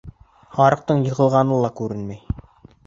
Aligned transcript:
Һарыҡтың 0.59 1.05
йығылғаны 1.11 1.61
ла 1.67 1.73
күренмәй 1.83 2.41